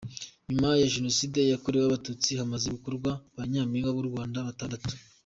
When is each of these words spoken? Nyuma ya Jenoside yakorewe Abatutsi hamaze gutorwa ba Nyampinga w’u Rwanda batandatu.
Nyuma 0.47 0.67
ya 0.81 0.89
Jenoside 0.93 1.39
yakorewe 1.41 1.85
Abatutsi 1.85 2.29
hamaze 2.39 2.67
gutorwa 2.75 3.11
ba 3.35 3.43
Nyampinga 3.51 3.89
w’u 3.95 4.07
Rwanda 4.09 4.47
batandatu. 4.49 4.91